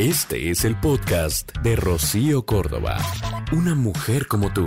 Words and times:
Este 0.00 0.48
es 0.48 0.64
el 0.64 0.80
podcast 0.80 1.54
de 1.58 1.76
Rocío 1.76 2.46
Córdoba. 2.46 2.96
Una 3.52 3.74
mujer 3.74 4.26
como 4.28 4.50
tú. 4.50 4.66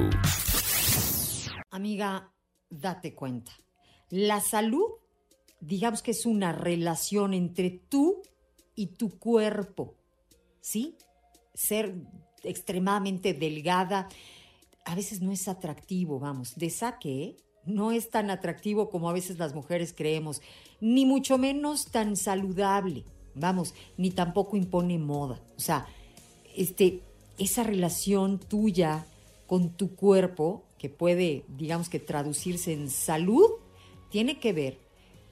Amiga, 1.71 2.31
date 2.69 3.15
cuenta. 3.15 3.51
La 4.11 4.41
salud, 4.41 4.85
digamos 5.59 6.03
que 6.03 6.11
es 6.11 6.27
una 6.27 6.51
relación 6.51 7.33
entre 7.33 7.71
tú 7.71 8.21
y 8.75 8.93
tu 8.95 9.17
cuerpo. 9.17 9.95
¿Sí? 10.61 10.99
Ser 11.55 11.95
extremadamente 12.43 13.33
delgada 13.33 14.09
a 14.85 14.93
veces 14.93 15.19
no 15.23 15.31
es 15.31 15.47
atractivo, 15.47 16.19
vamos. 16.19 16.53
De 16.57 16.69
saque, 16.69 17.23
¿eh? 17.23 17.37
no 17.65 17.91
es 17.91 18.11
tan 18.11 18.29
atractivo 18.29 18.91
como 18.91 19.09
a 19.09 19.13
veces 19.13 19.39
las 19.39 19.55
mujeres 19.55 19.95
creemos, 19.97 20.43
ni 20.79 21.07
mucho 21.07 21.39
menos 21.39 21.87
tan 21.87 22.17
saludable, 22.17 23.05
vamos, 23.35 23.73
ni 23.97 24.11
tampoco 24.11 24.57
impone 24.57 24.97
moda. 24.99 25.39
O 25.57 25.59
sea, 25.59 25.87
este, 26.55 27.01
esa 27.37 27.63
relación 27.63 28.39
tuya 28.39 29.05
con 29.47 29.69
tu 29.69 29.95
cuerpo, 29.95 30.63
que 30.77 30.89
puede, 30.89 31.45
digamos 31.47 31.89
que 31.89 31.99
traducirse 31.99 32.73
en 32.73 32.89
salud, 32.89 33.49
tiene 34.09 34.39
que 34.39 34.53
ver 34.53 34.77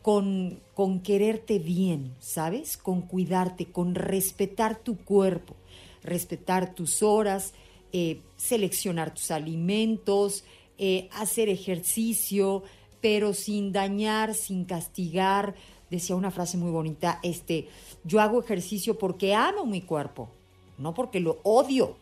con, 0.02 0.60
con 0.74 1.02
quererte 1.02 1.60
bien, 1.60 2.16
¿sabes? 2.20 2.78
Con 2.78 3.02
cuidarte, 3.02 3.72
con 3.72 3.96
respetar 3.96 4.80
tu 4.80 4.98
cuerpo, 4.98 5.56
respetar 6.04 6.74
tus 6.74 7.04
horas, 7.04 7.54
eh, 7.94 8.22
seleccionar 8.38 9.14
tus 9.14 9.32
alimentos, 9.32 10.44
eh, 10.78 11.10
hacer 11.12 11.50
ejercicio, 11.50 12.64
pero 13.02 13.34
sin 13.34 13.72
dañar, 13.72 14.34
sin 14.34 14.66
castigar. 14.66 15.56
Decía 15.92 16.16
una 16.16 16.32
frase 16.32 16.58
muy 16.58 16.72
bonita, 16.72 17.20
este, 17.22 17.68
yo 18.06 18.22
hago 18.22 18.42
ejercicio 18.42 18.98
porque 18.98 19.36
amo 19.36 19.66
mi 19.66 19.82
cuerpo, 19.82 20.30
no 20.78 20.94
porque 20.94 21.20
lo 21.20 21.40
odio. 21.44 21.98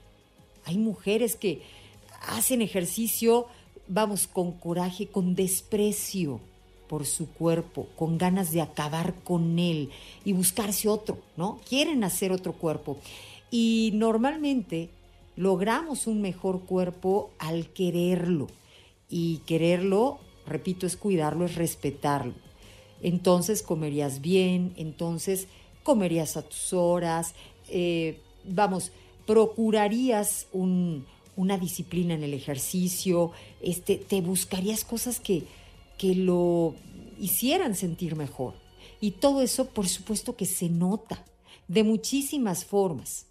Hay 0.66 0.78
mujeres 0.78 1.36
que 1.36 1.64
hacen 2.22 2.62
ejercicio, 2.62 3.48
vamos, 3.88 4.28
con 4.28 4.52
coraje, 4.52 5.08
con 5.08 5.34
desprecio 5.34 6.40
por 6.88 7.08
su 7.08 7.32
cuerpo, 7.32 7.88
con 7.96 8.20
ganas 8.20 8.52
de 8.52 8.62
acabar 8.62 9.16
con 9.24 9.58
él 9.58 9.90
y 10.24 10.34
buscarse 10.34 10.88
otro, 10.88 11.18
¿no? 11.36 11.60
Quieren 11.68 12.04
hacer 12.04 12.32
otro 12.32 12.54
cuerpo. 12.54 12.98
Y 13.50 13.90
normalmente 13.96 14.90
logramos 15.36 16.06
un 16.06 16.22
mejor 16.22 16.62
cuerpo 16.62 17.32
al 17.40 17.68
quererlo. 17.70 18.48
Y 19.10 19.38
quererlo, 19.48 20.20
repito, 20.46 20.86
es 20.86 20.96
cuidarlo, 20.96 21.46
es 21.46 21.56
respetarlo. 21.56 22.49
Entonces 23.02 23.62
comerías 23.62 24.22
bien, 24.22 24.74
entonces 24.78 25.48
comerías 25.84 26.38
a 26.38 26.42
tus 26.42 26.74
horas, 26.74 27.34
eh, 27.70 28.20
vamos, 28.44 28.92
procurarías 29.26 30.48
una 30.54 31.58
disciplina 31.58 32.14
en 32.14 32.24
el 32.24 32.34
ejercicio, 32.34 33.32
este, 33.62 33.98
te 33.98 34.22
buscarías 34.22 34.84
cosas 34.84 35.20
que, 35.20 35.44
que 35.98 36.16
lo 36.16 36.76
hicieran 37.20 37.76
sentir 37.76 38.16
mejor. 38.16 38.56
Y 39.02 39.12
todo 39.12 39.42
eso, 39.42 39.70
por 39.70 39.88
supuesto 39.88 40.36
que 40.36 40.46
se 40.46 40.70
nota 40.70 41.24
de 41.68 41.84
muchísimas 41.84 42.66
formas, 42.66 43.28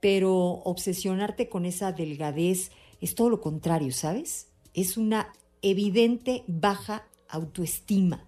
pero 0.00 0.34
obsesionarte 0.64 1.48
con 1.48 1.66
esa 1.66 1.92
delgadez 1.92 2.70
es 3.00 3.14
todo 3.14 3.28
lo 3.28 3.40
contrario, 3.40 3.92
¿sabes? 3.92 4.48
Es 4.72 4.96
una 4.96 5.32
evidente 5.62 6.44
baja 6.46 7.06
autoestima, 7.28 8.26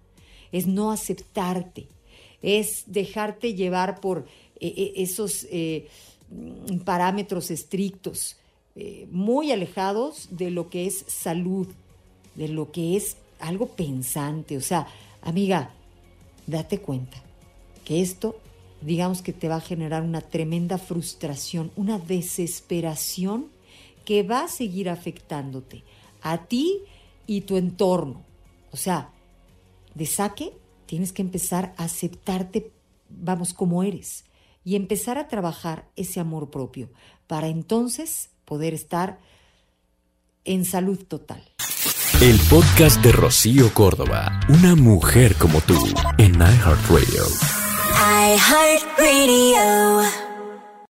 es 0.51 0.67
no 0.67 0.91
aceptarte, 0.91 1.87
es 2.41 2.83
dejarte 2.87 3.53
llevar 3.53 3.99
por 3.99 4.25
eh, 4.59 4.73
eh, 4.75 4.93
esos 4.97 5.47
eh, 5.51 5.87
parámetros 6.85 7.51
estrictos, 7.51 8.37
muy 9.09 9.51
alejados 9.51 10.27
de 10.29 10.51
lo 10.51 10.69
que 10.69 10.85
es 10.85 11.03
salud, 11.07 11.67
de 12.35 12.47
lo 12.47 12.71
que 12.71 12.95
es 12.95 13.17
algo 13.39 13.69
pensante. 13.69 14.55
O 14.55 14.61
sea, 14.61 14.87
amiga, 15.23 15.71
date 16.45 16.79
cuenta 16.79 17.17
que 17.85 18.01
esto, 18.01 18.39
digamos 18.81 19.23
que 19.23 19.33
te 19.33 19.47
va 19.47 19.55
a 19.55 19.61
generar 19.61 20.03
una 20.03 20.21
tremenda 20.21 20.77
frustración, 20.77 21.71
una 21.75 21.97
desesperación 21.97 23.47
que 24.05 24.21
va 24.21 24.43
a 24.43 24.47
seguir 24.47 24.89
afectándote 24.89 25.83
a 26.21 26.45
ti 26.45 26.81
y 27.25 27.41
tu 27.41 27.57
entorno. 27.57 28.21
O 28.71 28.77
sea, 28.77 29.11
de 29.97 30.05
saque 30.05 30.53
tienes 30.85 31.11
que 31.11 31.23
empezar 31.23 31.73
a 31.77 31.85
aceptarte, 31.85 32.71
vamos, 33.09 33.53
como 33.53 33.83
eres, 33.83 34.23
y 34.63 34.75
empezar 34.75 35.17
a 35.17 35.27
trabajar 35.27 35.89
ese 35.95 36.19
amor 36.19 36.49
propio, 36.49 36.89
para 37.25 37.47
entonces 37.47 38.29
poder 38.45 38.73
estar 38.73 39.19
en 40.45 40.65
salud 40.65 41.03
total. 41.05 41.43
El 42.21 42.39
podcast 42.49 43.01
de 43.03 43.11
Rocío 43.11 43.73
Córdoba, 43.73 44.39
una 44.49 44.75
mujer 44.75 45.35
como 45.35 45.61
tú, 45.61 45.75
en 46.17 46.35
iHeartRadio. 46.35 47.25
iHeartRadio. 48.35 50.26